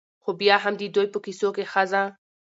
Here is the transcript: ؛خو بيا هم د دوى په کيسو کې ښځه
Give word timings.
؛خو 0.23 0.29
بيا 0.41 0.55
هم 0.63 0.73
د 0.77 0.81
دوى 0.95 1.05
په 1.13 1.19
کيسو 1.25 1.49
کې 1.55 1.65
ښځه 1.71 2.03